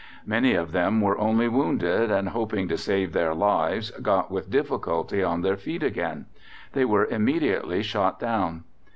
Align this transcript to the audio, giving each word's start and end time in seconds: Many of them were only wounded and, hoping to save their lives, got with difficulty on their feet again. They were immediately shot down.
Many 0.25 0.55
of 0.55 0.71
them 0.71 0.99
were 0.99 1.15
only 1.19 1.47
wounded 1.47 2.09
and, 2.09 2.29
hoping 2.29 2.67
to 2.69 2.75
save 2.75 3.13
their 3.13 3.35
lives, 3.35 3.91
got 3.91 4.31
with 4.31 4.49
difficulty 4.49 5.21
on 5.21 5.41
their 5.41 5.57
feet 5.57 5.83
again. 5.83 6.25
They 6.73 6.85
were 6.85 7.05
immediately 7.05 7.83
shot 7.83 8.19
down. 8.19 8.63